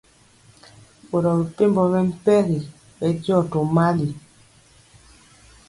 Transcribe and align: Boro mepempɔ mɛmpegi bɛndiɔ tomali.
Boro 1.09 1.29
mepempɔ 1.39 1.83
mɛmpegi 1.91 2.59
bɛndiɔ 2.99 3.37
tomali. 3.51 4.09